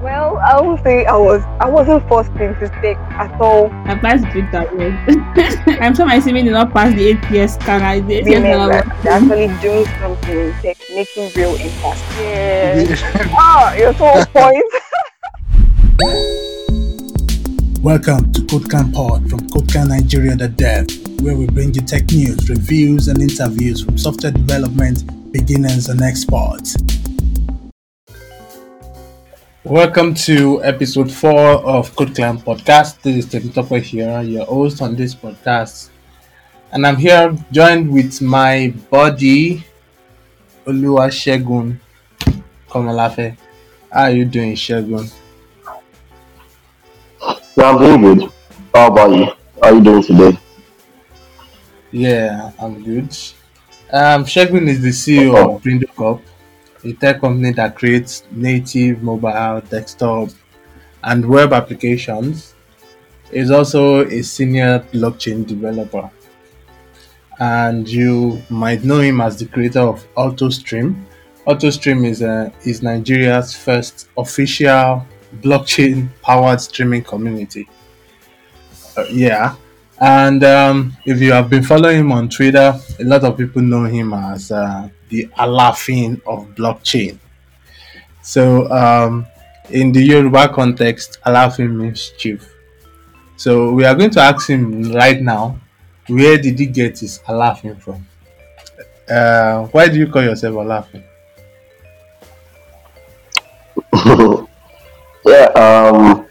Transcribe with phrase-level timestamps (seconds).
[0.00, 3.70] Well, I would say I was I wasn't forced into tech at all.
[3.84, 4.96] I passed the that well.
[5.82, 8.00] I'm sure my CV did not pass the ATS scanner.
[8.08, 12.00] The ATS scanner that was- they're actually doing something in tech, making real impact.
[12.18, 12.96] Yeah.
[13.36, 14.64] ah, you're so on point.
[17.82, 20.86] Welcome to Codecamp Pod from Codecamp Nigeria The Dev,
[21.20, 26.74] where we bring you tech news, reviews, and interviews from software development beginners and experts.
[29.64, 33.02] Welcome to episode four of Codecamp Podcast.
[33.02, 35.90] This is Temitope here, your host on this podcast,
[36.72, 39.62] and I'm here joined with my buddy
[40.64, 41.78] Oluwasegun
[42.70, 43.36] Komolafe.
[43.92, 45.12] How are you doing, Shegun?
[47.54, 48.32] Yeah, I'm doing good.
[48.74, 49.24] How about you?
[49.26, 50.38] How are you doing today?
[51.92, 53.12] Yeah, I'm good.
[53.92, 56.22] Um, Shegun is the CEO of Brindo Corp,
[56.84, 60.30] a tech company that creates native mobile, desktop,
[61.04, 62.54] and web applications.
[63.32, 66.10] is also a senior blockchain developer.
[67.38, 71.00] And you might know him as the creator of AutoStream.
[71.46, 75.06] AutoStream is, a, is Nigeria's first official
[75.40, 77.68] blockchain powered streaming community.
[78.96, 79.54] Uh, yeah,
[80.00, 83.84] and um, if you have been following him on Twitter, a lot of people know
[83.84, 87.18] him as uh, the Alafin of blockchain.
[88.22, 89.26] So, um,
[89.70, 92.48] in the Yoruba context, Alafin means chief.
[93.36, 95.58] So, we are going to ask him right now
[96.10, 98.04] where did he get his Alafin from?
[99.08, 101.04] Uh, why do you call yourself Alafin?
[105.24, 106.26] yeah, um,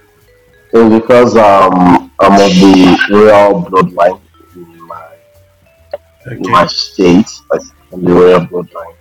[0.74, 4.20] it's because um, I'm of the royal bloodline
[4.56, 5.16] in my
[6.32, 7.28] in my state.
[7.52, 7.62] like,
[7.92, 8.96] I'm the royal bloodline.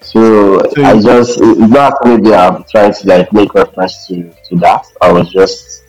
[0.00, 4.56] So, So I just it's not maybe I'm trying to like make reference to to
[4.56, 4.84] that.
[5.00, 5.84] I was just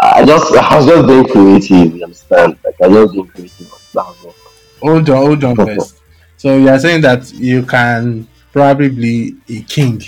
[0.00, 1.96] I just I was just being creative.
[1.96, 2.58] You understand?
[2.64, 3.70] Like I just being creative.
[3.94, 4.34] That was all.
[4.82, 6.00] Hold on, hold on first.
[6.36, 10.02] So, you are saying that you can probably be a king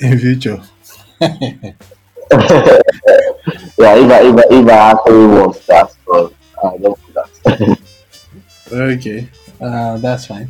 [0.00, 0.60] in future.
[1.20, 1.74] yeah,
[2.30, 6.32] if I if I, if I actually want that, but
[6.64, 7.78] I don't do that.
[8.72, 9.28] Okay,
[9.60, 10.48] uh, that's fine.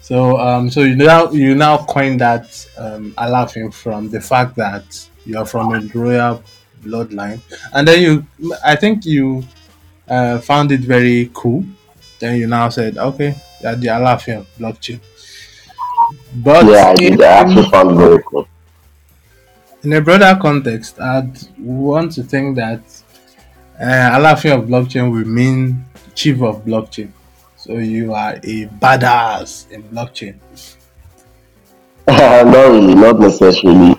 [0.00, 2.44] So, um, so you now you now coined that
[2.76, 6.42] um, Alafin from the fact that you are from a royal
[6.82, 7.40] bloodline,
[7.72, 8.26] and then you,
[8.64, 9.44] I think you
[10.08, 11.64] uh, found it very cool.
[12.18, 15.00] Then you now said, okay, you're the Alafin blockchain.
[16.36, 17.22] But yeah, I in, did.
[17.22, 18.48] I actually found it very cool.
[19.82, 22.80] in a broader context, I'd want to think that
[23.80, 23.84] uh,
[24.18, 27.10] Alafin of blockchain will mean chief of blockchain.
[27.62, 30.34] So you are a badass in blockchain.
[32.08, 33.94] not really, not necessarily.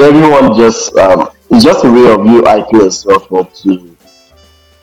[0.00, 3.96] Everyone just um, it's just a way of you hyping yourself up to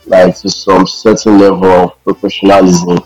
[0.08, 3.00] like to some certain level of professionalism.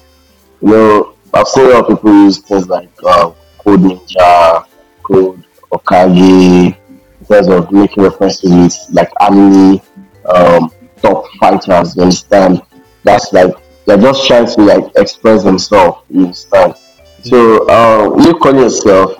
[0.59, 4.65] You know, I've seen a lot of people use things like uh, Code Ninja,
[5.03, 6.75] Code Hokage,
[7.19, 9.79] in terms of making references with like anime
[10.25, 11.95] um, top fighters.
[11.95, 12.63] You understand?
[13.03, 15.99] That's like they're just trying to like express themselves.
[16.09, 16.75] You understand?
[17.23, 19.19] So uh, you call yourself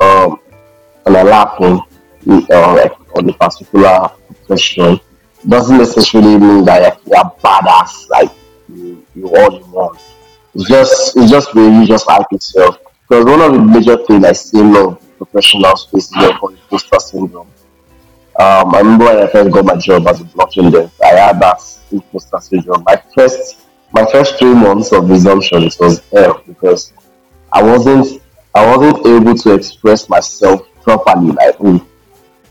[0.00, 0.40] um,
[1.06, 1.80] Alafin
[2.28, 4.10] uh, like on a particular
[4.46, 5.00] question
[5.48, 8.30] doesn't necessarily mean that like, you're badass like
[8.68, 9.98] you, you all you want.
[10.54, 12.78] It's just it's just where you just hype yourself.
[13.08, 17.48] Because one of the major things I see in professional spaces is called imposter syndrome.
[18.38, 21.40] Um, I remember when I first got my job as a blockchain dev, I had
[21.40, 22.84] that imposter syndrome.
[22.86, 23.58] My first
[23.92, 26.92] my first three months of resumption it was hell because
[27.52, 28.22] I wasn't
[28.54, 31.32] I wasn't able to express myself properly.
[31.32, 31.84] Like, mm,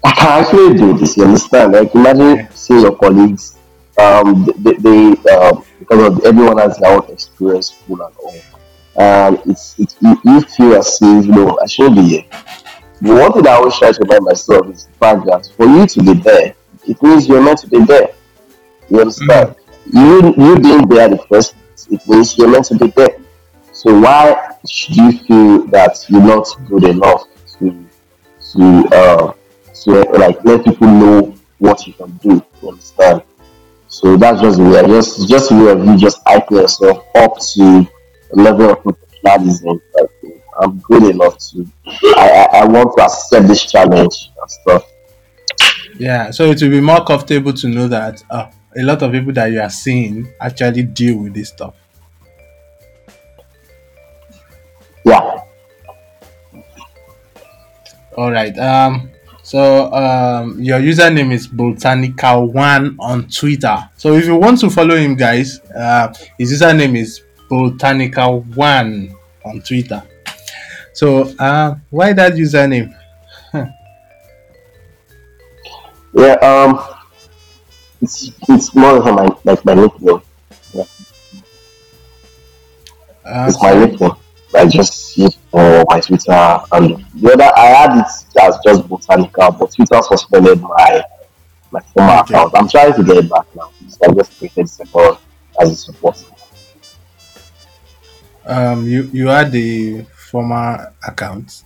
[0.03, 1.17] I can actually do this.
[1.17, 1.73] You understand?
[1.73, 3.57] Like, imagine seeing your colleagues.
[3.97, 8.35] Um, they, they um, because of everyone has their own experience, school and all.
[8.97, 12.25] And it's, it's you, you feel as if you know I shouldn't be here.
[13.01, 15.85] The one thing I always try to remind myself is the fact that for you
[15.85, 16.53] to be there,
[16.87, 18.09] it means you're meant to be there.
[18.89, 19.55] You understand?
[19.91, 21.55] You you being there the first,
[21.89, 23.17] it means you're meant to be there.
[23.71, 27.23] So why should you feel that you're not good enough
[27.57, 27.85] to
[28.51, 29.33] to uh
[29.83, 32.43] to like let people know what you can do?
[32.61, 33.23] You understand?
[33.87, 34.81] So that's just the way.
[34.85, 37.89] Just just way of you just hyping yourself up to
[38.33, 39.81] a level of professionalism.
[39.95, 40.09] Like
[40.61, 41.65] I'm good enough to.
[42.15, 44.85] I, I I want to accept this challenge and stuff.
[45.97, 49.33] Yeah, so it will be more comfortable to know that uh, a lot of people
[49.33, 51.75] that you are seeing actually deal with this stuff.
[55.05, 55.41] Yeah.
[58.17, 58.57] All right.
[58.57, 59.09] Um.
[59.43, 63.89] So um, your username is Botanical One on Twitter.
[63.97, 69.61] So if you want to follow him, guys, uh, his username is Botanical One on
[69.61, 70.03] Twitter.
[70.93, 72.95] So uh, why that username?
[76.11, 76.98] Yeah, um,
[78.01, 80.21] it's it's more of my like my nickname.
[80.73, 80.83] Yeah,
[83.25, 84.11] Uh, it's my nickname.
[84.55, 88.87] I just use it for my Twitter and the other I had it as just
[88.89, 91.03] botanical, but Twitter suspended my
[91.71, 92.33] my former Okay.
[92.35, 92.53] account.
[92.55, 93.71] I'm trying to get it back now.
[93.87, 95.17] So I just created second
[95.61, 96.17] as a support.
[98.45, 101.63] Um, you you had the former account.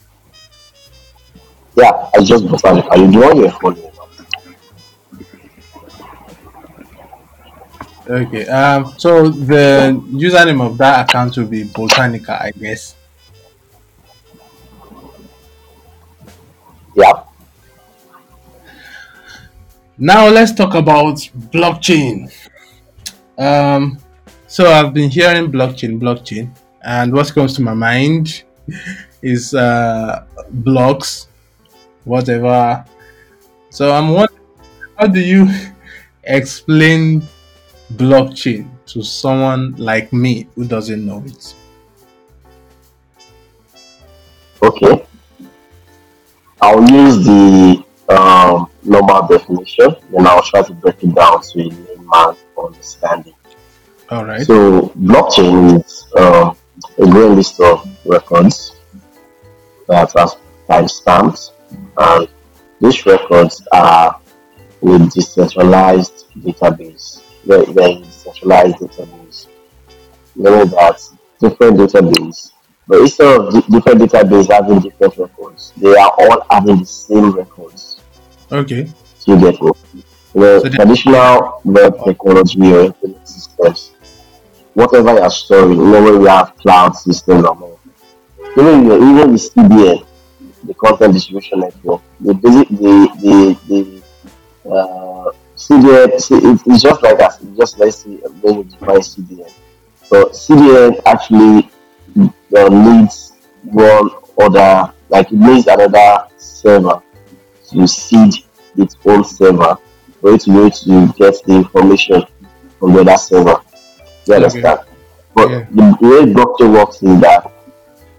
[1.76, 2.98] Yeah, I just botanical.
[2.98, 3.93] You one you're following
[8.08, 8.46] Okay.
[8.48, 8.94] Um.
[8.98, 12.96] So the username of that account will be Botanica, I guess.
[16.96, 17.24] Yeah.
[19.98, 21.16] Now let's talk about
[21.52, 22.32] blockchain.
[23.38, 24.00] Um.
[24.48, 26.52] So I've been hearing blockchain, blockchain,
[26.84, 28.44] and what comes to my mind
[29.22, 31.28] is uh blocks,
[32.04, 32.84] whatever.
[33.70, 34.40] So I'm wondering,
[34.98, 35.48] how do you
[36.26, 37.28] explain
[37.96, 41.56] blockchain to someone like me who doesn't know it?
[44.62, 45.06] Okay.
[46.62, 51.68] I'll use the um, normal definition, and I'll try to break it down to a
[51.70, 53.34] layman understanding.
[54.10, 54.46] All right.
[54.46, 56.56] So, blockchain is um,
[56.98, 58.76] a growing list of records
[59.88, 60.38] that has
[60.70, 61.52] timestamps,
[61.98, 62.28] and
[62.80, 64.20] these records are
[64.84, 67.23] a decentralized database.
[67.46, 69.48] In a decentralized database,
[70.36, 71.02] meaning that
[71.42, 72.52] different database,
[72.88, 77.32] but instead of di- different database having different records, they are all having the same
[77.32, 78.00] records.
[78.52, 78.88] Okay.
[79.20, 79.60] So you get?
[79.60, 79.74] You
[80.36, 83.92] know, So traditional web technology or internet systems,
[84.74, 87.80] whatever you're storing, you know, when we have cloud systems and all,
[88.58, 90.06] even your, even the CDN,
[90.64, 95.03] the content distribution network, the basic, the the the uh,
[95.68, 97.42] CDN, see, it, it's just like us.
[97.42, 99.52] It's just let's see when you define CDN.
[100.04, 101.72] So CDN actually
[102.58, 103.34] uh, needs
[103.64, 107.02] one other, like it needs another server
[107.72, 108.34] to seed
[108.78, 109.78] its own server
[110.20, 112.24] for it to be able to get the information
[112.80, 113.62] from the other server.
[114.26, 114.36] You Okay.
[114.36, 114.80] understand?
[115.34, 115.66] But Yeah.
[115.72, 117.52] the, the way blockchain works is that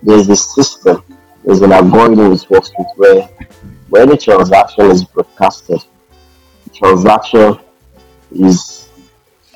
[0.03, 1.03] there's a system,
[1.45, 3.29] there's an algorithm it works with where
[3.89, 5.94] when a transaction is broadcasted, the
[6.75, 7.59] transaction
[8.33, 8.89] is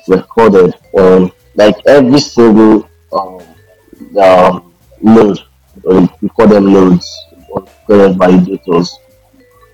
[0.07, 3.39] recorded on like every single um,
[4.21, 5.39] um, node,
[5.83, 7.07] or we call them nodes
[7.49, 8.91] or current validators,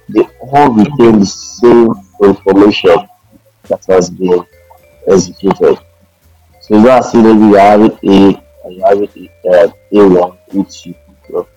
[0.09, 1.89] they all retain the same
[2.21, 2.95] information
[3.67, 4.45] that has been
[5.07, 5.79] executed.
[6.61, 10.95] So you are saying maybe have A and you have it A, uh, A1, A2.
[11.27, 11.47] So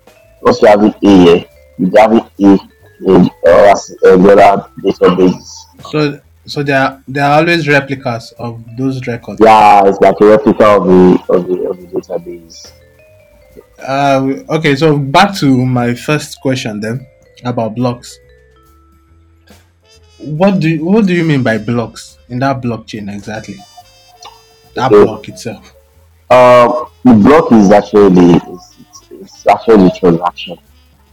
[0.43, 1.49] once you have it A
[1.79, 2.59] you have it A
[3.01, 5.58] in uh, the other databases.
[5.91, 9.41] So so there are there are always replicas of those records.
[9.43, 12.73] Yeah, it's like a replica of the of the, of the database.
[13.79, 17.07] Uh, okay, so back to my first question then
[17.45, 18.19] about blocks.
[20.19, 23.59] What do you, what do you mean by blocks in that blockchain exactly?
[24.75, 25.05] That Okay.
[25.05, 25.75] block itself.
[26.31, 30.59] Um, the block is actually the it's, it's, it's actually the transaction.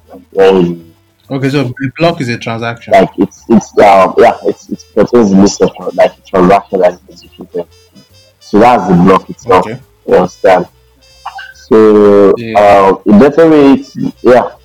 [0.09, 0.94] Like when
[1.29, 2.93] Okay, so the block is a transaction.
[2.93, 6.93] like it's it's um yeah it's it contains the list of like a transaction that
[6.93, 7.65] is executed.
[8.39, 9.65] So that's the block itself.
[9.65, 9.79] Okay.
[10.07, 10.67] You understand?
[11.55, 12.59] So Yeah.
[12.63, 14.55] um in better way it's yeah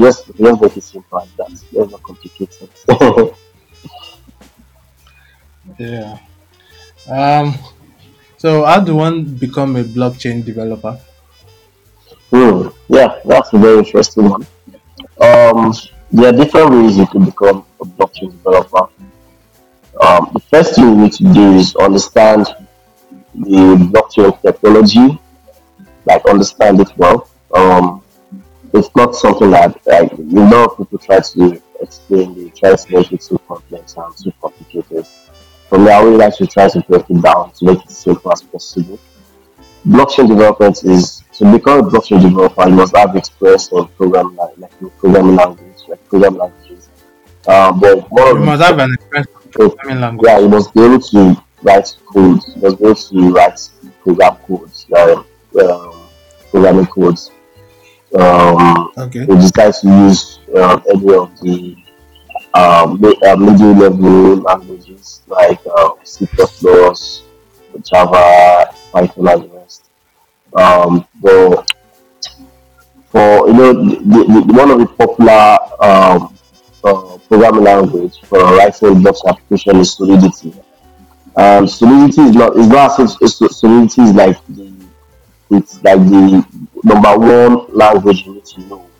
[0.00, 1.50] just just make it simple as that.
[1.72, 3.34] Let's not complicate it.
[5.78, 6.18] Yeah.
[7.08, 7.54] Um.
[8.38, 10.98] So how do one become a blockchain developer?
[12.30, 12.68] Hmm.
[12.88, 14.46] Yeah, that's a very interesting one.
[15.20, 15.72] Um,
[16.14, 18.88] there are different ways you can become a blockchain developer.
[20.00, 22.46] Um, the first thing you need to do is understand
[23.34, 25.20] the blockchain technology,
[26.06, 27.28] like understand it well.
[27.52, 28.02] Um,
[28.72, 32.34] it's not something that like a lot of people try to explain.
[32.36, 35.06] They try to make it too complex and too complicated.
[35.68, 38.32] For me, I would like to try to break it down to make it simple
[38.32, 39.00] as possible
[39.86, 44.56] blockchain development is to become a blockchain developer, you must have experience in programming, like,
[44.56, 46.88] like in programming language, like programming languages.
[47.46, 50.26] Uh, but one You of must have an experience in programming language.
[50.28, 52.40] yeah, you must be able to write code.
[52.56, 53.60] You must be able to write
[54.02, 55.26] program codes, um,
[55.60, 56.02] um,
[56.50, 57.30] programming codes.
[58.18, 59.24] um, Okay.
[59.26, 61.76] we decide to use um, any of the
[62.54, 66.26] um, mi- uh, middle level languages like uh, C++,
[67.82, 69.86] Java, Python, and the rest.
[70.56, 71.73] Um, but
[73.14, 76.36] for you know, the, the, one of the popular um,
[76.82, 80.52] uh, programming language for writing blocks application is Solidity.
[81.36, 84.74] Um, Solidity is not is not as if Solidity is like the
[85.50, 86.44] it's like the
[86.82, 88.90] number one language you need to know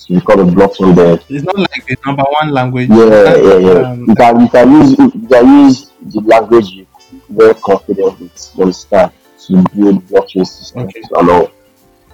[0.00, 1.22] to become a blockchain dev.
[1.28, 2.88] It's not like the number one language.
[2.90, 3.90] Yeah, yeah, yeah.
[3.90, 6.86] Um, You can you can use you can use the language you
[7.28, 8.50] very confident with.
[8.56, 9.12] You understand
[9.46, 11.02] to build blockchain systems Okay.
[11.14, 11.50] and all.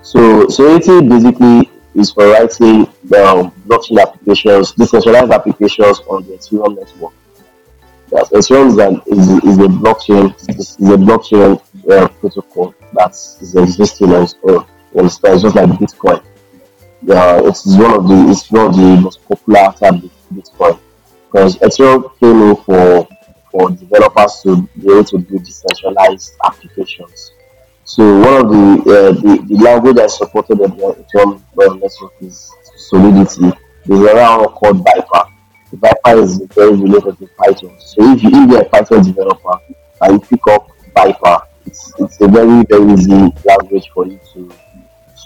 [0.05, 2.83] So Solidity basically is for writing
[3.17, 7.15] um, blockchain applications, decentralized applications on the Ethereum network.
[8.13, 11.59] Yes, Ethereum is, an, is, is a blockchain is, a blockchain
[11.91, 14.27] uh, protocol that is existing on
[14.95, 15.35] understand?
[15.35, 16.23] It's just like Bitcoin.
[17.03, 20.79] Yeah, it's one of the it's one of the most popular after Bit- Bitcoin
[21.27, 23.09] because Ethereum came in for
[23.51, 27.33] for developers to be able to do decentralized applications.
[27.87, 32.51] So one of the uh, the, the language that supported the Ethereum uh, network is
[32.77, 33.53] Solidity.
[33.85, 35.31] There's another one called Vyper.
[35.77, 37.77] Vyper is very related to Python.
[37.79, 39.59] So if you if you're a Python developer
[40.01, 44.51] and you pick up Vyper, it's it's a very very easy language for you to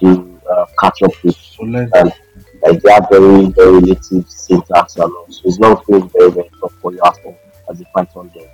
[0.01, 5.05] to uh, catch up with so and like they have very very native syntax and
[5.05, 5.27] all.
[5.31, 7.39] So it's not feeling very very tough for you at all
[7.71, 8.51] as a Python dev.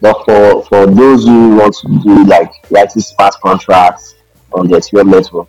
[0.00, 4.14] But for for those who want to do like writing smart contracts
[4.52, 5.48] on the Ethereum network,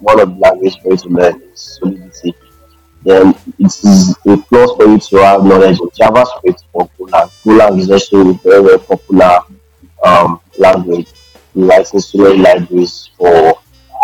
[0.00, 2.34] one of the languages for you to learn is Solidity.
[3.02, 7.30] Then it is a plus for you to have knowledge of JavaScript or Golang.
[7.44, 9.38] Golang is also a very very popular
[10.04, 11.08] um, language
[11.54, 13.58] in writing so many libraries for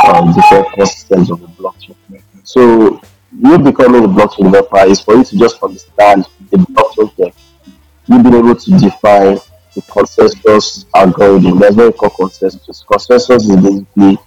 [0.07, 1.97] um, different systems of the blockchain.
[2.45, 3.01] So
[3.37, 7.35] you becoming a blockchain developer is for you to just understand the blockchain tech.
[8.07, 9.39] You being able to define
[9.75, 11.59] the consensus algorithm.
[11.59, 12.85] We call consensus.
[12.87, 14.19] Consensus is basically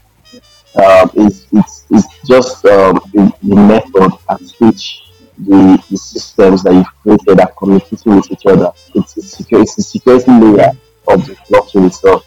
[0.76, 5.04] um, is it's, it's just um, the, the method at which
[5.38, 8.72] the, the systems that you've created are communicating with each other.
[8.94, 10.72] It's secure, it's a security layer
[11.08, 12.26] of the blockchain itself.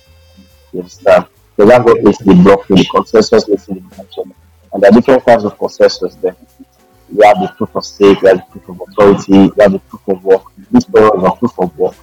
[0.72, 1.26] You understand?
[1.56, 4.32] So that's what makes the blockchain, the consensus makes the blockchain.
[4.72, 6.36] And there are different kinds of consensus there.
[7.12, 9.78] We have the proof of stake, we have the proof of authority, we have the
[9.78, 10.42] proof of work.
[10.74, 11.94] Is on proof of work.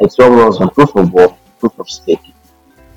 [0.00, 2.20] Ethereum runs on proof of work, proof of stake.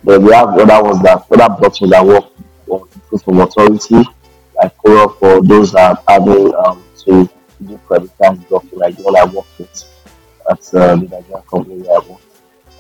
[0.04, 2.26] Then we have other ones that other blockchains that work
[2.70, 4.10] on proof of authority,
[4.56, 7.30] like Cora for those that are having um, to
[7.66, 9.84] do privatized blockchain, like the one I work with
[10.50, 12.22] at uh, the Nigerian company I work.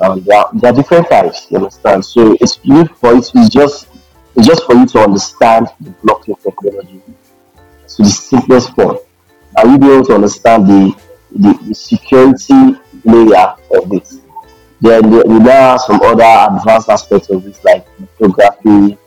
[0.01, 2.04] Um, there, are, there are different types, you understand?
[2.04, 3.88] So it's good for it, it's just
[4.36, 7.01] it's just for you to understand the blockchain technology
[7.88, 8.98] to the simplest form.
[9.58, 10.96] Are you able to understand the,
[11.32, 14.20] the, the security layer of this.
[14.81, 16.24] Then there- now some other
[16.55, 17.86] advanced aspects of this, like
[18.17, 18.98] cryptography.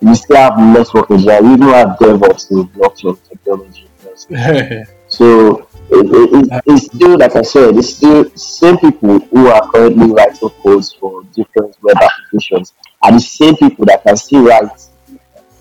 [0.00, 1.46] We still have network engineering.
[1.48, 3.88] We even have DevOps in blockchain technology.
[5.08, 9.70] So it, it, it- it's still, like I said, it's still same people who are
[9.70, 12.72] currently writing codes for different web applications
[13.02, 14.68] are the same people that can still write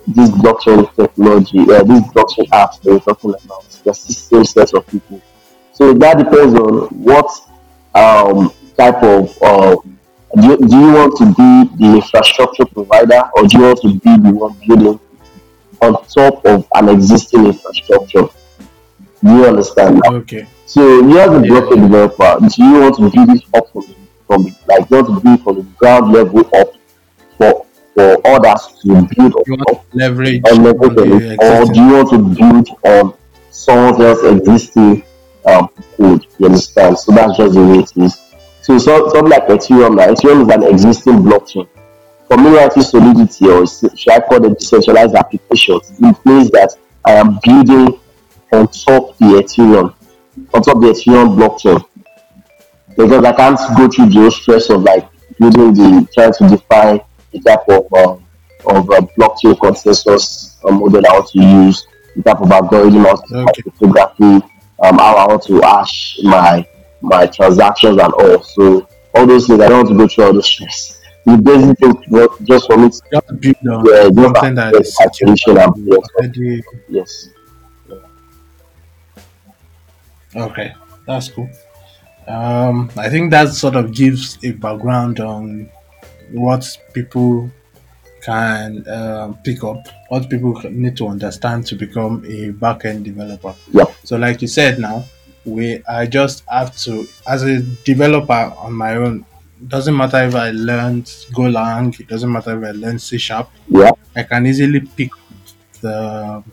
[0.07, 3.65] this blockchain technology, uh, these blockchain apps that we're talking about.
[3.83, 5.21] There's the same set of people.
[5.73, 7.29] So that depends on what
[7.95, 9.75] um, type of uh,
[10.39, 13.93] do, you, do you want to be the infrastructure provider or do you want to
[13.93, 14.99] be the one building
[15.81, 18.27] on top of an existing infrastructure?
[19.23, 20.01] Do you understand?
[20.05, 20.45] okay.
[20.65, 23.83] So you as a blockchain developer, do you want to build it up from,
[24.27, 26.73] from like you want to build from the ground level up
[27.37, 31.93] for for others to build You on want top leverage on level or do you
[31.93, 33.13] want to build on
[33.51, 35.03] someone else's existing
[35.45, 36.25] um, code?
[36.39, 36.97] You understand?
[36.97, 38.21] So that's just the way it is.
[38.61, 41.67] So, so something like Ethereum now, Ethereum is an existing blockchain.
[42.27, 46.75] For me, writing Solidity or should I call it decentralized applications, it means that
[47.05, 47.99] I am building
[48.51, 49.93] on top the Ethereum,
[50.53, 51.85] on top of the Ethereum blockchain.
[52.97, 55.07] Because I can't go through the stress of like
[55.39, 58.25] building the trying to define the type of um,
[58.65, 61.85] of uh, blockchain consensus uh, model I want to use,
[62.15, 63.61] the type of algorithm I want to Okay.
[63.61, 64.47] cryptography,
[64.79, 66.67] um, how I want to hash my
[67.01, 68.41] my transactions and all.
[68.43, 71.01] So all those things I don't want to go through all those stress.
[71.25, 74.55] The basic thing just for me to You have to build on yeah, just something
[74.55, 76.63] that is calculation and Already.
[76.89, 77.29] yes.
[80.35, 80.73] Okay,
[81.07, 81.49] that's cool.
[82.27, 85.69] Um, I think that sort of gives a background on
[86.31, 87.49] what people
[88.25, 93.53] can um, pick up, what people need to understand to become a backend developer.
[93.71, 93.85] Yeah.
[94.03, 95.05] So, like you said, now
[95.45, 99.25] we I just have to, as a developer on my own,
[99.67, 103.49] doesn't matter if I learned Golang, it doesn't matter if I learned C sharp.
[103.67, 103.91] Yeah.
[104.15, 105.11] I can easily pick
[105.81, 106.43] the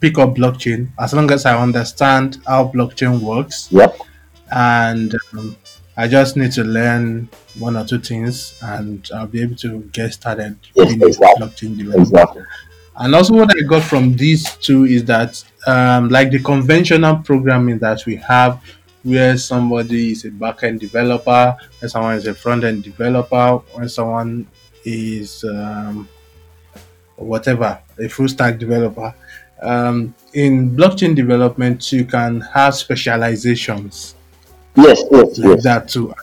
[0.00, 3.68] pick up blockchain as long as I understand how blockchain works.
[3.70, 3.98] Yep.
[4.50, 5.56] And um,
[5.98, 7.28] I just need to learn
[7.58, 11.44] one or two things, and I'll be able to get started Yes, in exactly.
[11.44, 12.08] blockchain development.
[12.12, 12.42] Exactly.
[13.00, 17.78] And also, what I got from these two is that, um, like the conventional programming
[17.80, 18.62] that we have,
[19.02, 24.46] where somebody is a backend developer, and someone is a front end developer, when someone
[24.84, 26.08] is um,
[27.16, 29.12] whatever, a full stack developer.
[29.60, 34.14] Um, in blockchain development, you can have specializations
[34.78, 35.64] Yes, yes, like yes.
[35.64, 36.14] that too.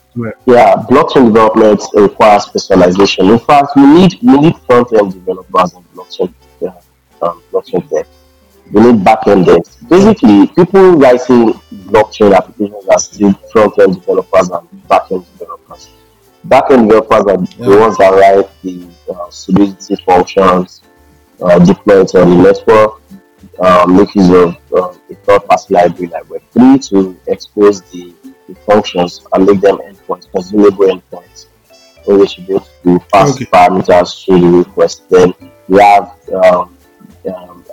[0.45, 3.29] Yeah, blockchain development requires specialization.
[3.29, 6.73] In fact, we need we need front end developers in blockchain yeah,
[7.21, 8.05] um, blockchain.
[8.71, 9.89] We need back end devs.
[9.89, 11.51] Basically, people writing
[11.91, 15.89] blockchain applications are still front end developers and back end developers.
[16.45, 20.81] Back end developers are the ones that write the uh, solidity functions,
[21.41, 23.01] uh, deploy it on the network,
[23.59, 28.13] uh, make use of uh, a third party library like Web3 to expose the
[28.65, 31.47] functions and make them endpoints, consumable endpoints,
[32.07, 33.45] in which you able to pass Okay.
[33.45, 35.09] parameters to the request.
[35.09, 35.33] Then
[35.67, 36.77] we have um,
[37.33, 37.65] um,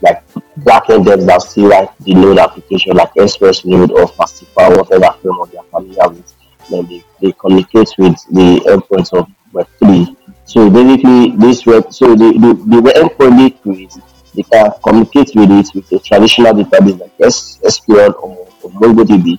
[0.00, 0.22] like
[0.60, 5.50] backend devs that see like the node application like Express Node or Fastify, whatever framework
[5.50, 6.34] they are familiar with.
[6.70, 10.16] Then they, they communicate with the endpoints of Web3.
[10.44, 13.94] So basically, this web, so the, the, the endpoint they create,
[14.34, 19.38] they can communicate with it with a traditional database like SQL or, or MongoDB.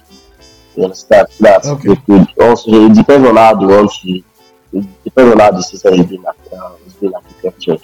[0.75, 1.27] You understand?
[1.39, 1.89] That Okay.
[1.89, 4.23] they could also, it depends on how the to,
[4.79, 7.81] it depends on how the system is being, uh, is being architectured.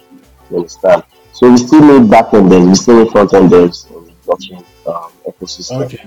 [0.49, 1.03] You understand?
[1.33, 4.63] So we still need backend devs, we still need front end devs in the blockchain
[4.87, 5.83] um, ecosystem.
[5.85, 6.03] Okay.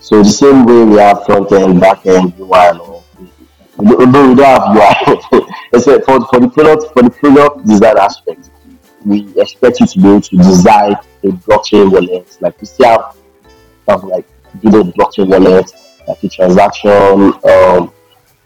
[0.00, 3.04] So the same way we have front end, back end, UI, and all.
[3.18, 7.66] We don't- Although we don't have UI, except for, for the product for the product
[7.66, 8.50] design aspect,
[9.04, 10.92] we expect you to be able to design
[11.24, 12.26] a blockchain wallet.
[12.40, 13.16] Like we still have
[13.82, 14.26] stuff like
[14.62, 15.70] build a blockchain wallet,
[16.06, 17.32] like a transaction.
[17.44, 17.92] Um,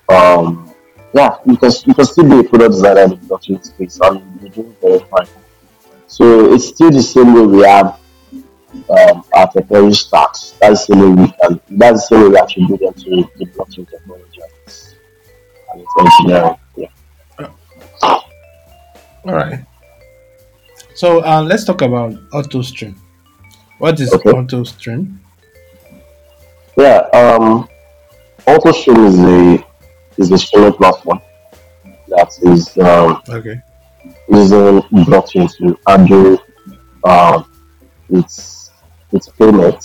[0.09, 0.75] um,
[1.13, 4.23] yeah, you can you can still be a product designer in the blockchain space, and
[4.41, 5.27] you're doing very fine.
[6.07, 7.99] So it's still the same way we have
[8.89, 10.55] um, our technology stacks.
[10.61, 11.61] That's the same way we can.
[11.71, 14.41] That's the same way we attribute them to the blockchain technology
[15.73, 16.57] and its, engineering.
[16.77, 16.89] Yeah.
[19.25, 19.65] All right.
[20.95, 22.97] So uh, let's talk about auto AutoStream.
[23.79, 24.31] What is Okay.
[24.31, 25.20] AutoStream?
[26.77, 26.99] Yeah.
[27.13, 27.69] Um,
[28.47, 29.67] AutoStream is a
[30.17, 31.21] is a streaming platform
[32.09, 33.61] that is um, Okay.
[34.29, 36.39] using blockchain to handle
[37.05, 37.51] um,
[38.11, 38.71] its
[39.13, 39.85] its payment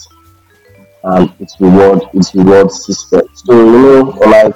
[1.03, 3.21] and its reward its reward system.
[3.35, 4.55] So you know, like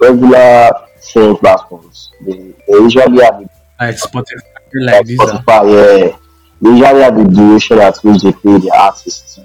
[0.00, 2.32] regular streaming platforms, they,
[2.66, 3.48] they usually have it
[3.80, 4.42] Like Spotify,
[4.80, 5.20] like like this.
[5.20, 6.16] uh, Spotify, yeah.
[6.62, 9.38] They usually have the duration at which they pay the artists.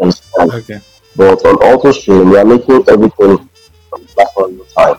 [0.00, 0.52] Understand?
[0.52, 0.80] Okay.
[1.16, 3.48] But on AutoStream, we are making everything
[3.92, 4.96] on the platform in time.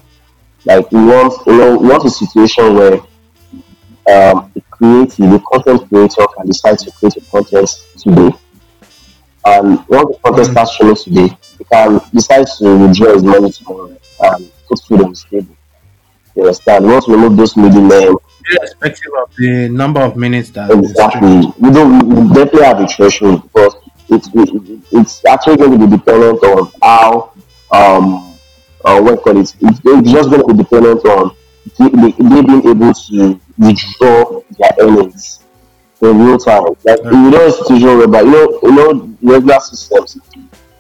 [0.65, 5.87] Like we want, you know, we want a situation where um, the creative, the content
[5.89, 8.29] creator can decide to create a content today.
[9.45, 10.51] And once the content Mm.
[10.51, 15.09] starts showing today, he can decide to withdraw his money tomorrow and put food on
[15.09, 15.55] his table.
[16.35, 16.85] You understand?
[16.85, 18.15] Once We remove those middlemen
[18.51, 21.53] Irrespective of the number of minutes that Exactly.
[21.59, 22.07] We don't.
[22.09, 23.75] We definitely have a threshold because
[24.11, 27.33] it, it, it's actually going to be dependent on how
[27.71, 28.37] um
[28.85, 29.41] uh, what call it.
[29.41, 31.35] It's, it's just going to be dependent on
[31.77, 35.43] they, they, they being able to withdraw their earnings
[36.01, 36.63] in real time.
[36.83, 40.17] Like you know, a situation whereby you know you know regular systems.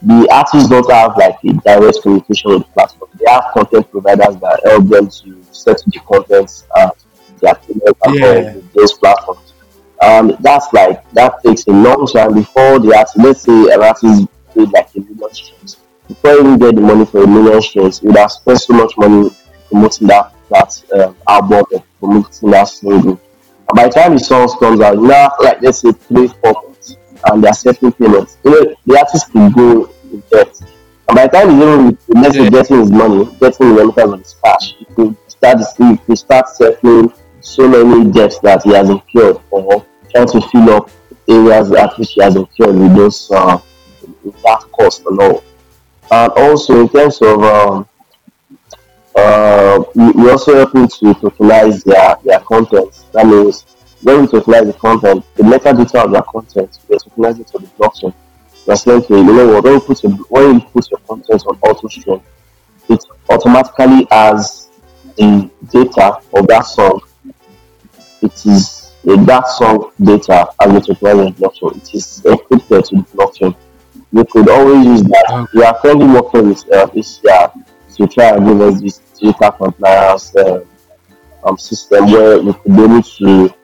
[0.01, 3.11] The artists don't have like a direct communication with the platform.
[3.15, 6.91] They have content providers that help them to set the content and
[7.41, 8.61] their payment and Yeah.
[8.73, 9.48] those platforms.
[10.01, 13.17] Um, that's like that takes a long time before the artist.
[13.17, 15.77] Let's say an artist paid like a million streams.
[16.07, 18.97] Before you get the money for a million streams, you would have spent so much
[18.97, 19.29] money
[19.69, 23.19] promoting that that um, album or promoting that single.
[23.69, 26.53] And by the time the song comes out, you now like let's say three, four
[26.53, 28.37] months, and they're setting payments.
[28.43, 30.61] You know, the artist can go in debt.
[31.09, 34.35] And by the time he's even let's getting his money, getting the remittance of his
[34.43, 39.37] cash, he could start he could start settling so many debts that he has incurred
[39.51, 40.89] or trying to fill up
[41.27, 43.59] areas at which he has incurred with those uh,
[44.23, 45.43] with that cost and all.
[46.11, 47.85] And also in terms of um,
[49.15, 52.91] Uh, we, also helping to tokenize their, their content.
[53.11, 53.65] That means
[54.01, 57.67] when we tokenize the content, the metadata of their content, we tokenize it to the
[57.77, 58.13] blockchain.
[58.65, 61.57] That's like, you know what, when you put your, when you put your content on
[61.57, 62.21] AutoStream,
[62.87, 64.69] it automatically has
[65.17, 67.01] the data of that song.
[68.21, 68.78] It is
[69.09, 71.77] uh, that song data as tokenize in blockchain.
[71.77, 73.55] It is encrypted to the blockchain.
[74.11, 75.47] We could always use that.
[75.53, 80.35] We are currently working with uh, ACR to try and give us this data compliance
[80.35, 80.63] uh,
[81.43, 83.55] um, system where we could be able to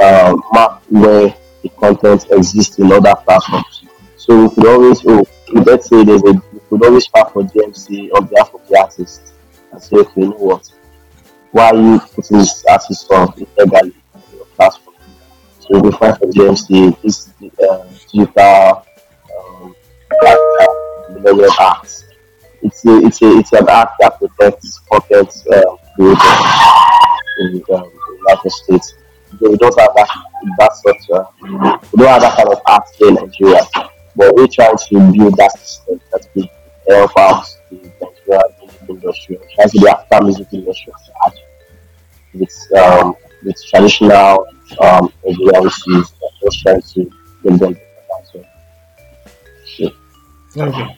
[0.00, 3.84] uh, map where the content exists in other platforms.
[4.16, 8.10] So we could always, oh, let's say there's a, we could always file for DMC
[8.14, 9.32] on behalf of the artist
[9.72, 10.70] and say, okay, you know what,
[11.50, 14.87] why are you putting this artist song illegally on your platform?
[15.68, 17.28] So we file for DMC, this
[17.62, 18.86] uh, digital
[19.38, 19.74] um,
[21.10, 22.04] millennium arts.
[22.62, 26.22] It's a, it's a, it's an act that protects pockets uh, creators
[27.40, 28.94] in um, the United States.
[29.30, 30.08] Because we don't have that,
[30.58, 31.26] that structure.
[31.42, 33.60] We don't have that kind of art in Nigeria.
[34.16, 36.48] But we're trying to build that system that will
[36.88, 40.92] help out the Nigerian music industry, to the African music industry
[42.34, 44.46] with um, with traditional
[44.80, 45.12] um
[46.42, 47.10] just trying to
[47.42, 47.76] them.
[48.32, 48.44] So,
[49.78, 49.90] yeah.
[50.56, 50.96] Okay.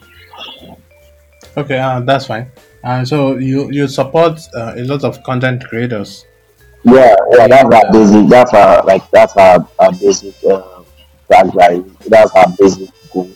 [1.57, 2.51] Okay, uh, that's fine.
[2.83, 6.25] Uh, so you you support uh, a lot of content creators.
[6.83, 8.27] Yeah, yeah, that's our basic.
[8.29, 10.83] That's our like that's our, our basic uh,
[11.29, 11.97] tagline.
[12.07, 13.29] That's our basic goal.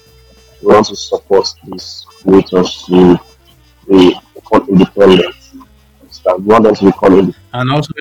[0.61, 3.19] We want to support these creators to
[3.87, 4.15] be
[4.69, 5.35] independent.
[6.09, 7.35] So we want them to become independent.
[7.53, 7.93] and also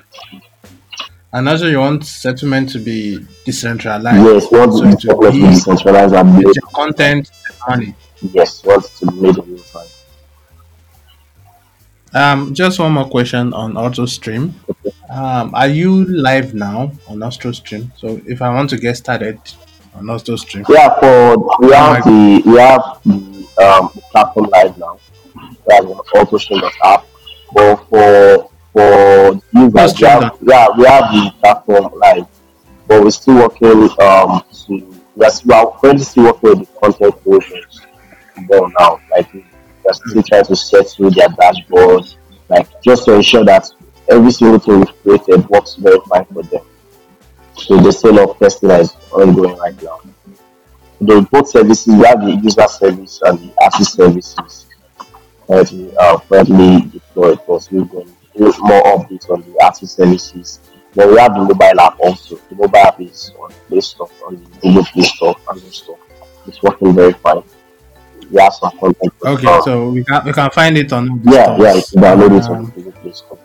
[1.35, 4.25] and also you want settlement to be decentralized.
[4.25, 6.55] Yes, want So to it be to decentralize our with business.
[6.55, 7.31] your content
[7.67, 7.95] money.
[8.21, 9.87] Yes, want to be made real time.
[12.13, 14.53] Um, just one more question on AutoStream.
[15.09, 17.91] Um, are you live now on AutoStream?
[17.97, 19.39] So if I want to get started
[19.93, 24.97] on AutoStream, Yeah, for we have the we have the um platform live now.
[25.67, 27.05] We have an auto stream app.
[27.53, 32.27] But for for users, we have yeah, we have the platform live.
[32.87, 36.79] But we're still working um to we are we are currently still working with the
[36.79, 37.81] content creators
[38.49, 38.99] well now.
[39.11, 39.45] Like we
[39.87, 42.03] are still trying to set through their dashboard,
[42.49, 43.71] like just to ensure that
[44.09, 46.65] every single thing we've created works very fine for them.
[47.53, 50.01] So the sale of testing is ongoing right now
[51.01, 54.65] the both services, we have the user service and the artist services
[55.47, 57.39] currently uh, currently deployed.
[57.47, 60.59] We're going do more updates on the artist services.
[60.93, 62.35] Then we have the mobile app also.
[62.49, 65.97] The mobile app is on Play Store, on the Google Play Store, Android Store.
[66.47, 67.43] It's working very fine.
[68.31, 69.13] We have some content.
[69.25, 72.03] Okay, Uh, so we can we can find it on the yeah, yeah, it's stores.
[72.05, 73.37] download it on Um, the Google Play Store.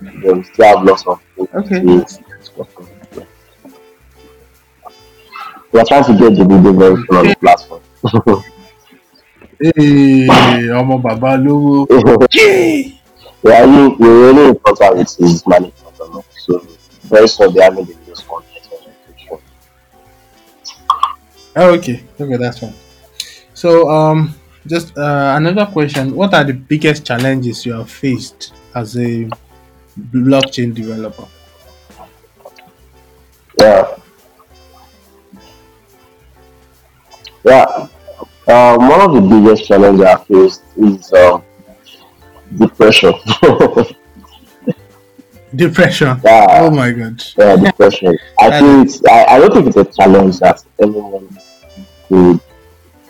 [0.00, 1.20] Then we still have lots of
[1.54, 1.80] okay.
[5.72, 7.82] We are trying to get the video very soon on the platform.
[9.58, 10.28] Hey,
[10.80, 11.86] ọmọ bàbá lówó.
[13.46, 16.66] We are really, we're really contact with his management, and so
[17.02, 19.38] very soon they are going to use content on education.
[21.54, 22.74] Oh, okay, okay, that's fine.
[23.54, 24.34] So, um,
[24.66, 29.30] just uh, another question: What are the biggest challenges you have faced as a
[29.96, 31.28] blockchain developer?
[33.60, 33.96] Yeah,
[37.44, 37.88] yeah.
[38.48, 41.44] Um, one of the biggest challenges I faced is um,
[42.54, 43.12] depression.
[45.54, 46.20] Depression.
[46.24, 47.22] yeah, Oh my god.
[47.38, 48.18] yeah, depression.
[48.40, 49.04] I feel it's.
[49.06, 51.28] I, I don't think it's a challenge that anyone
[52.08, 52.40] could.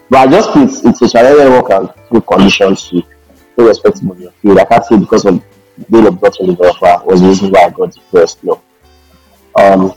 [0.09, 3.03] But I just feel it's, it's a challenge anyone can feel conditions to,
[3.59, 4.59] irrespective of your field.
[4.59, 5.43] I can't say because of
[5.91, 8.45] being a blockchain developer was the reason why I got depressed.
[8.45, 8.63] No,
[9.59, 9.95] um,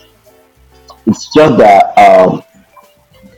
[1.05, 2.41] it's just that um,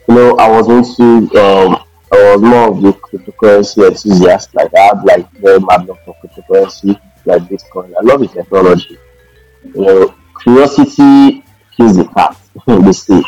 [0.08, 4.54] you know I was into um, I was more of the cryptocurrency enthusiast.
[4.54, 7.94] Like I had like very mad love for cryptocurrency, like Bitcoin.
[7.98, 8.98] I love the technology.
[9.64, 11.44] You know, curiosity
[11.76, 12.38] kills the cat.
[12.66, 13.22] they say.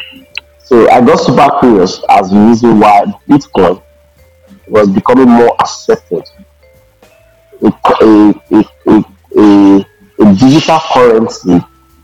[0.60, 3.82] So I got super curious as the reason why Bitcoin
[4.68, 6.24] was becoming more accepted.
[7.62, 9.06] A, a, a, a,
[9.38, 9.86] a,
[10.20, 11.60] a digital currency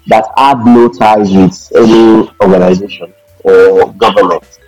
[0.07, 3.13] that had no ties with any organization
[3.43, 4.59] or government.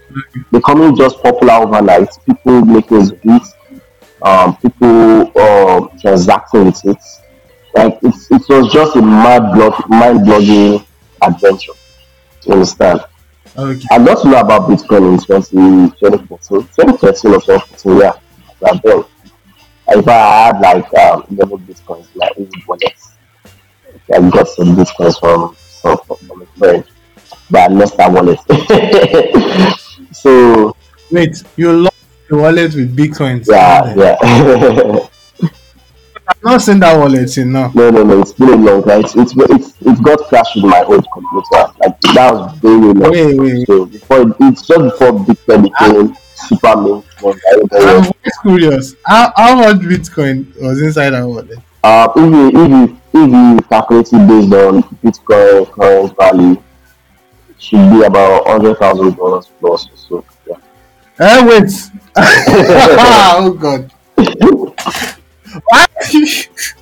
[0.51, 3.43] Becoming just popular overnight, people making it,
[4.21, 6.97] um, people um, transacting with it.
[7.73, 10.85] Like it, it was just a mad blog, mind blogging
[11.21, 11.73] adventure.
[12.45, 13.05] You understand?
[13.57, 13.85] Okay.
[13.91, 18.13] I got to know about Bitcoin in 20, 2014, 2013 or 2014, yeah.
[18.61, 19.03] Back then.
[19.93, 22.93] If I had like um, 11 bitcoins, like easy wallet,
[24.13, 26.85] I got some bitcoins from some from a friend,
[27.49, 28.39] but I lost that wallet.
[30.11, 30.75] so
[31.11, 31.95] Wait, you lost
[32.29, 33.45] the wallet with bitcoins.
[33.49, 35.07] yeah, yeah.
[36.27, 37.71] I've not seen that wallet in now.
[37.75, 38.21] no, no, no.
[38.21, 39.01] It's been a long time.
[39.01, 41.73] It's it's it's, it's got crashed with my old computer.
[41.81, 43.11] Like that was very long.
[43.11, 43.67] Wait, wait.
[43.67, 47.33] So before it- it's just before Bitcoin became super mainstream.
[47.47, 47.79] I don't know.
[47.79, 48.95] I'm always curious.
[49.05, 51.59] How, how much bitcoin was inside that wallet?
[51.83, 56.63] Uh, if you if you if you calculate it based on Bitcoin current value,
[57.61, 60.25] should be about hundred thousand dollars plus or so.
[60.47, 60.57] Yeah.
[61.19, 61.71] Eh, wait.
[62.17, 63.91] oh God.
[65.69, 65.85] Why?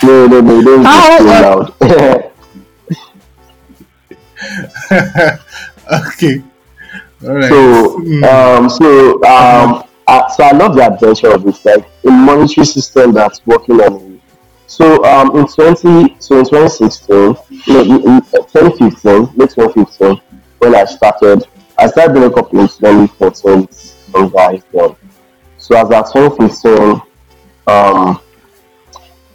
[0.04, 2.30] No, no, no, don't How, be uh, too loud.
[6.08, 6.44] okay.
[7.24, 7.50] All right.
[7.50, 8.24] so, Hmm.
[8.24, 13.12] um, so, um, uh, so I love the adventure of it, like a monetary system
[13.14, 14.22] that's working on it.
[14.68, 17.36] So, um, in twenty, so in twenty sixteen,
[17.68, 20.22] no, in, in twenty fifteen, late twenty fifteen,
[20.60, 24.96] when I started, I started doing a couple some guys then.
[25.58, 27.02] So as at twenty fifteen,
[27.68, 28.20] um,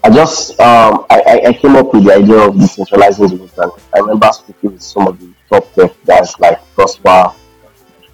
[0.03, 3.71] I just um, I, I, I came up with the idea of decentralizing the internet.
[3.95, 7.33] I remember speaking with some of the top tech guys like Prosper,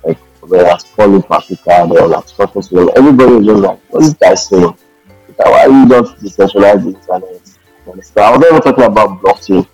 [0.05, 2.63] like where I was calling Africa, they were like talking.
[2.97, 4.77] Everybody was just like, What's this guy saying?
[5.39, 7.41] Like, Why you don't decentralize the internet?
[8.19, 9.67] I was never talking about blockchain.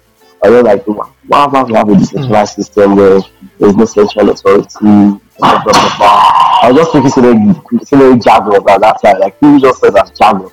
[0.42, 0.86] I was like,
[1.28, 3.20] why why about we have a decentralized system where
[3.58, 4.68] there's no central authority?
[4.80, 6.58] Blah, blah, blah, blah.
[6.62, 9.18] I was just thinking so many, so many jargons at that time.
[9.18, 10.52] Like, people just said as jargons.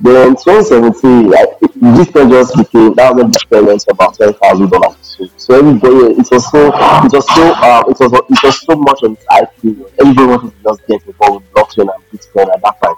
[0.00, 4.96] Then 2017, like this thing just became that was when Bitcoin about ten thousand dollars.
[5.02, 8.76] So, so everybody, it was so, it was so, um, it was, it was so
[8.76, 9.90] much on its IQ.
[10.00, 12.94] Everybody wanted to just get involved with blockchain and Bitcoin at that time.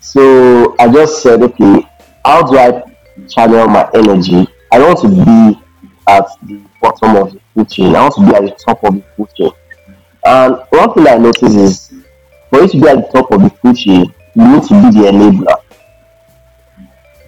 [0.00, 1.88] So I just said, okay,
[2.26, 2.82] how do I
[3.28, 4.46] channel my energy?
[4.70, 5.61] I don't want to be
[6.08, 7.94] at the bottom of the food chain.
[7.94, 9.50] I want to be at the top of the food chain.
[10.24, 11.92] And one thing I noticed is,
[12.50, 14.98] for you to be at the top of the food chain, you need to be
[14.98, 15.56] the enabler.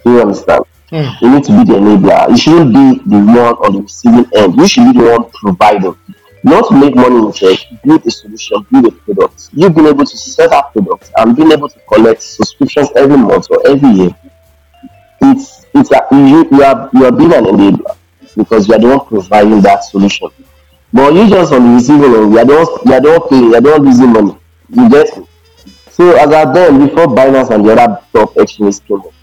[0.03, 0.63] Do you understand?
[0.89, 1.25] Hmm.
[1.25, 2.29] You need to be the enabler.
[2.29, 4.55] You shouldn't be the one on the receiving end.
[4.55, 5.97] You should be the one providing.
[6.43, 9.49] Not to make money in tech, build a solution, build a product.
[9.51, 13.49] You've been able to sell that product and being able to collect subscriptions every month
[13.49, 14.15] or every year.
[15.21, 17.97] It's it's a, you you are you are being an enabler
[18.35, 20.29] because you are the one providing that solution.
[20.93, 23.29] But you just on the receiving end, you are the one you are the one
[23.29, 24.37] paying, you are the losing money.
[24.69, 25.27] You get me?
[25.89, 29.13] So as I done before Binance and the other top exchanges came up,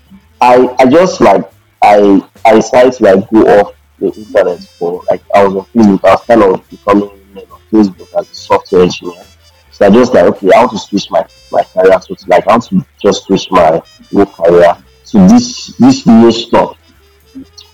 [0.40, 1.51] I I just like
[1.83, 6.05] I I decided to like go off the internet for like I was on Facebook.
[6.05, 9.25] I was kind of becoming you know, Facebook as a software engineer.
[9.70, 12.53] So I just like okay, I want to switch my my career to like I
[12.53, 16.77] want to just switch my new career to this this new stuff.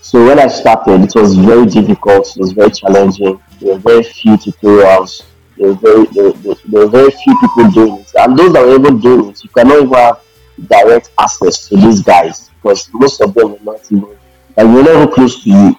[0.09, 2.35] So when I started, it was very difficult.
[2.35, 3.39] It was very challenging.
[3.59, 5.23] There were very few tutorials.
[5.55, 8.65] There were very there, there, there were very few people doing it, and those that
[8.65, 10.23] were even doing it, you cannot even have
[10.67, 14.17] direct access to these guys because most of them were not even
[14.57, 15.75] like were not even close to you.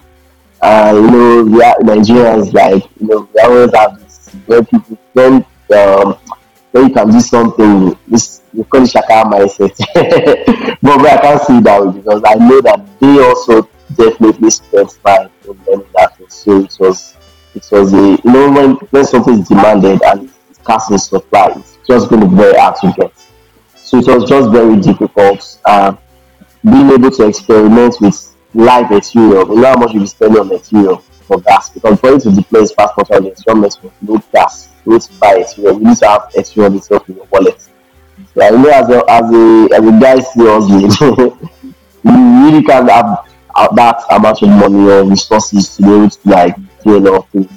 [0.61, 4.97] And you know, we are Nigerians like you know we always have this when people
[5.11, 6.17] when um
[6.71, 9.75] when you can do something this you call it shaka mindset.
[10.81, 14.49] but, but I can't see that because I know that they also definitely
[15.03, 16.29] time in learning that thing.
[16.29, 17.15] So it was
[17.55, 20.31] it was a you know when when something is demanded and
[20.91, 23.13] in supply, it's just going to be very hard to get.
[23.75, 25.59] So it was just very difficult.
[25.65, 25.95] Uh,
[26.63, 30.49] being able to experiment with live Ethereum, you know how much you be spending on
[30.49, 33.29] Ethereum for gas because you to deploy this passport on the
[33.61, 37.09] network, you need gas, you need to buy Ethereum, you need to have Ethereum itself
[37.09, 37.61] in your wallet.
[38.33, 40.83] So I know as a as a as a guy seriously,
[42.03, 46.55] you really can't have that amount of money or resources to be able to like
[46.83, 47.49] do a lot of things.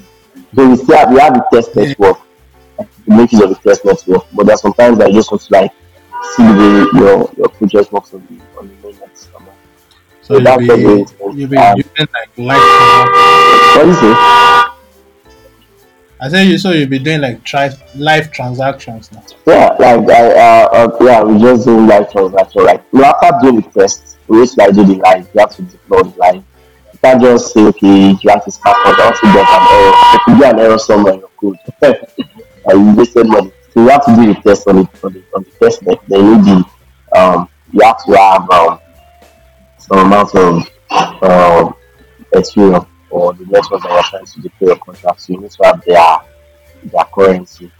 [0.55, 2.17] So we still have we have the test network,
[3.07, 5.71] make use of the test network, but there's sometimes I just want to like
[6.35, 6.53] see the
[6.93, 9.17] way your your project works on the on the mainnet.
[9.17, 9.29] So
[10.21, 12.61] So that's be, the it you'll be um, doing like live.
[13.75, 14.13] What do say?
[16.21, 19.23] I said you so you'll be doing like tri- live transactions now.
[19.45, 22.63] Yeah, like I uh, uh yeah, we just doing live transaction.
[22.63, 25.27] Like know, after doing the test, we used to do the live.
[25.33, 26.43] You have to deploy the live.
[26.93, 28.43] You can't just say okay, you have.
[28.65, 29.93] I want to get an error.
[30.13, 31.57] If you get an error somewhere in your code,
[32.65, 33.51] and you wasted money.
[33.73, 35.99] So you have to do the test on the on the, on the test net.
[36.07, 36.65] Then you need
[37.15, 38.79] um you have to have um
[39.77, 40.57] some amount of
[41.21, 41.75] um
[42.33, 45.21] Ethereum or the network that you're trying to deploy your contract.
[45.21, 46.17] So you need to have their
[46.85, 47.71] their currency.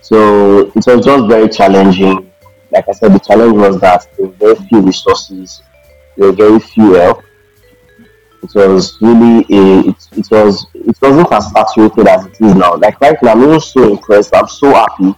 [0.00, 2.31] So it was just very challenging.
[2.72, 5.62] Like I said, the challenge was that there were very few resources,
[6.16, 7.22] there were very few help.
[8.42, 12.74] It was really a, it, it was it wasn't as saturated as it is now.
[12.74, 14.34] Like right now, I'm so impressed.
[14.34, 15.14] I'm so happy.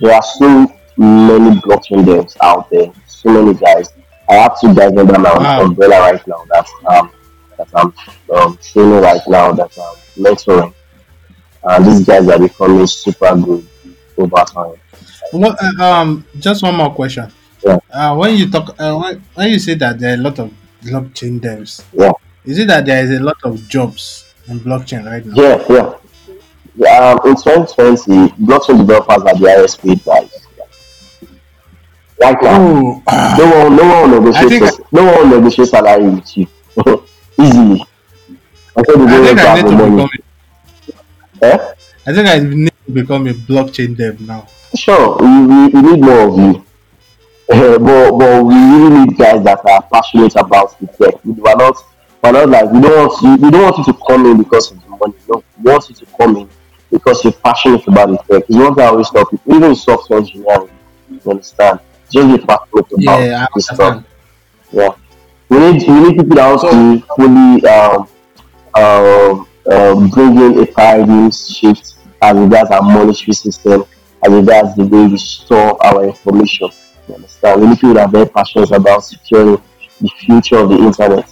[0.00, 0.48] There are so
[0.96, 2.92] many blockchain devs out there.
[3.06, 3.92] So many guys.
[4.28, 5.62] I have two guys under my Wow.
[5.62, 6.44] umbrella right now.
[6.50, 7.12] That's um
[7.56, 7.94] that I'm
[8.34, 9.52] um, training right now.
[9.52, 10.74] That I'm mentoring.
[11.62, 13.66] And these guys are becoming super good
[14.18, 14.74] over time.
[15.32, 17.30] What, uh, um, just one more question.
[17.64, 17.78] Yeah.
[17.92, 20.52] Uh, when you talk, uh, when, when you say that there are a lot of
[20.82, 22.12] blockchain devs, Yeah.
[22.44, 25.34] is it that there is a lot of jobs in blockchain right now?
[25.34, 25.92] Yeah, yeah.
[27.10, 30.30] Um, in 2020, blockchain developers are the highest paid guys.
[32.20, 33.02] Right now, Oh,
[33.38, 36.46] no one, no one will I negotiate, think- no one will negotiate salary with you
[37.40, 37.84] easily.
[38.76, 39.96] I said I think I need to money.
[39.96, 40.08] become.
[41.42, 41.58] Eh?
[42.06, 44.46] I think I need to become a blockchain dev now.
[44.76, 46.64] Sure, we, we, we need more of you.
[47.48, 51.14] Eh, but but we really need guys that are passionate about the tech.
[51.24, 51.76] We are not
[52.22, 54.72] we're not like we don't want you we don't want you to come in because
[54.72, 55.14] of the money.
[55.28, 56.48] No, we want you to come in
[56.90, 58.44] because you're passionate about the tech.
[58.48, 60.70] It's what I always tell people, even software engineering,
[61.08, 61.78] you understand.
[62.10, 63.80] Just be passionate about Yeah, this stuff.
[63.80, 64.04] understand.
[64.72, 64.88] Yeah.
[65.48, 68.08] We need we need people that want to fully um
[68.74, 73.84] um um bring in a paradigm shift as regards our monetary system,
[74.26, 76.70] as regards the way we store our information.
[77.08, 77.60] You understand?
[77.60, 79.62] We need people that are very passionate about securing
[80.00, 81.28] the future of the internet.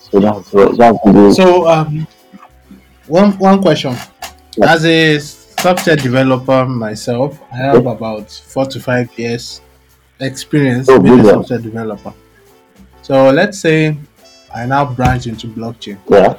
[0.00, 2.06] So that's that's the So, um,
[3.06, 3.94] one one question.
[4.56, 4.72] Yeah.
[4.72, 9.60] As a software developer myself, I have about four to five years
[10.20, 12.12] experience Oh, being a software developer.
[13.02, 13.96] So let's say
[14.54, 16.38] I now branch into blockchain, yeah.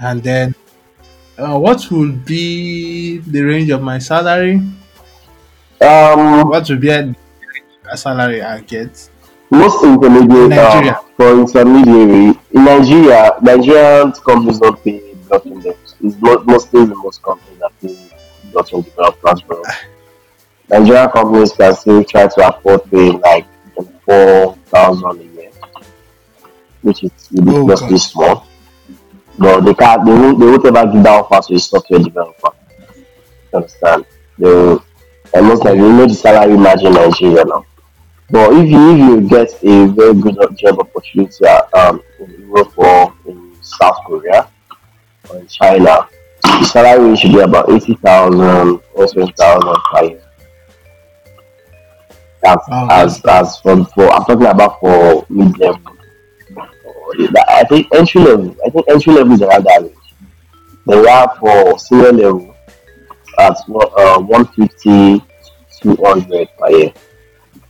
[0.00, 0.54] and then
[1.38, 4.60] uh, what would be the range of my salary?
[5.80, 7.14] Um What would be a
[7.90, 9.10] a salary I get?
[9.50, 10.98] most intermediate Nigeria.
[10.98, 15.94] um, for intermediary in Nigeria, Nigerian companies don't pay blockchain devs.
[16.00, 17.94] It's mo- mostly the most companies that pay
[18.52, 19.42] blockchain developers.
[19.42, 19.62] Bro.
[20.70, 23.46] Nigerian companies can still try to afford paying like
[24.06, 25.50] four thousand a year,
[26.82, 27.98] which is ridiculously God.
[28.00, 28.46] small.
[29.38, 30.04] But they can't.
[30.04, 30.38] They won't.
[30.38, 32.50] They won't ever give that offer to a software developer.
[33.52, 34.06] You understand?
[34.38, 34.84] They will,
[35.34, 37.64] and most likely, you know the salary margin in Nigeria now.
[38.30, 43.14] But if you if you get a very good job opportunity um, in Europe or
[43.26, 44.48] in South Korea
[45.28, 46.08] or in China,
[46.42, 50.24] the salary should be about eighty thousand or twenty thousand per year.
[52.42, 55.93] That's Wow, as as for, for I'm talking about for mid level.
[57.48, 58.56] I think entry level.
[58.64, 59.96] I think entry level is around that range.
[60.86, 62.54] Then we for senior level
[63.38, 65.24] at uh, 150
[65.82, 66.92] 200 per year.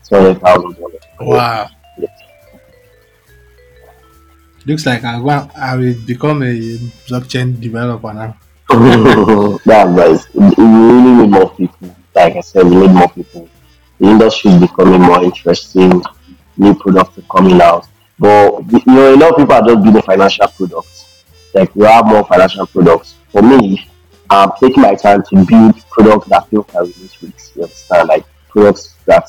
[0.08, 1.02] Two hundred thousand dollars.
[1.20, 1.68] Wow.
[4.66, 6.54] Looks like I want I will become a
[7.08, 8.36] blockchain developer now.
[9.64, 10.34] That's nice.
[10.34, 11.94] We really need more people.
[12.14, 13.48] Like I said, we need more people.
[13.98, 16.02] The industry is becoming more interesting.
[16.56, 17.86] New products are coming out.
[18.18, 21.24] But you know, a lot of people are just building financial products.
[21.52, 23.14] Like we have more financial products.
[23.30, 23.88] For me,
[24.30, 27.52] I'm taking my time to build products that people can relate with.
[27.56, 28.08] You understand?
[28.08, 29.28] Like products that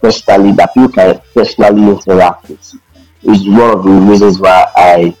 [0.00, 2.74] personally that people can personally interact with.
[3.22, 5.16] Is one of the reasons why I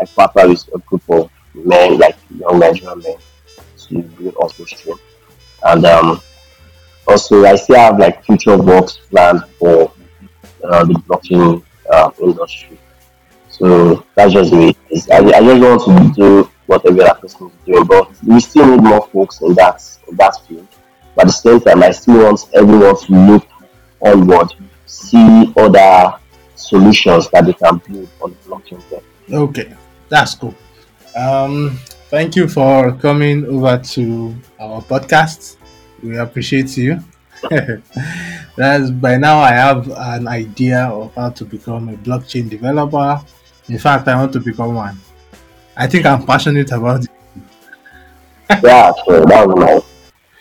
[0.00, 3.16] I partner with a group of men, like young Nigerian men,
[3.88, 4.96] to build Osmo Stream.
[5.64, 6.20] And um,
[7.06, 9.92] also, I still have like future works planned for
[10.64, 12.78] uh, the blockchain uh, industry.
[13.48, 14.76] So that's just me.
[15.10, 18.66] I, I just want to do what every other person is doing, but we still
[18.66, 20.66] need more folks in that in that field.
[21.14, 23.46] But at the same time, I still want everyone to look
[24.00, 24.52] onward,
[24.84, 26.18] see other
[26.54, 29.02] solutions that they can build on the blockchain tech.
[29.32, 29.72] Okay,
[30.08, 30.54] that's cool.
[31.16, 31.78] Um,
[32.10, 35.56] thank you for coming over to our podcast.
[36.02, 37.02] We appreciate you.
[38.56, 43.20] That's by now I have an idea of how to become a blockchain developer.
[43.68, 44.98] In fact, I want to become one.
[45.76, 47.10] I think I'm passionate about it.
[48.62, 49.82] Yeah, sure, that was nice.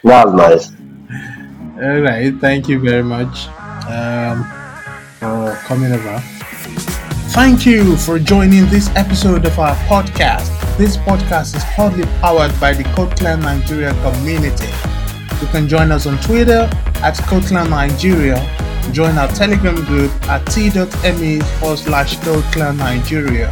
[0.04, 0.72] That was nice.
[1.84, 3.48] All right, thank you very much
[3.90, 4.46] um,
[5.20, 6.20] for coming over.
[7.36, 10.48] Thank you for joining this episode of our podcast.
[10.78, 14.68] This podcast is hardly powered by the Codeclan Nigeria community.
[15.42, 16.70] You can join us on Twitter
[17.04, 18.38] at Codeclan Nigeria.
[18.92, 23.50] Join our Telegram group at t.me forward slash Codeclan Nigeria.